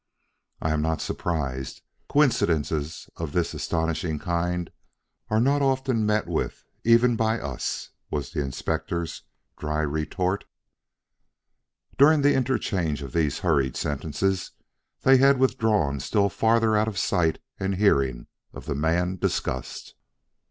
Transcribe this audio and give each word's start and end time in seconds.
"I 0.63 0.71
am 0.71 0.81
not 0.81 0.99
surprised. 0.99 1.83
Coincidences 2.09 3.07
of 3.17 3.33
this 3.33 3.53
astonishing 3.53 4.17
kind 4.17 4.71
are 5.29 5.39
not 5.39 5.61
often 5.61 6.07
met 6.07 6.25
with 6.25 6.63
even 6.83 7.15
by 7.15 7.39
us," 7.39 7.91
was 8.09 8.31
the 8.31 8.41
Inspector's 8.41 9.21
dry 9.59 9.81
retort. 9.81 10.45
During 11.99 12.23
the 12.23 12.33
interchange 12.33 13.03
of 13.03 13.13
these 13.13 13.37
hurried 13.45 13.75
sentences, 13.77 14.49
they 15.03 15.17
had 15.17 15.37
withdrawn 15.37 15.99
still 15.99 16.29
farther 16.29 16.75
out 16.75 16.87
of 16.87 16.97
sight 16.97 17.37
and 17.59 17.75
hearing 17.75 18.25
of 18.53 18.65
the 18.65 18.73
man 18.73 19.17
discussed. 19.17 19.93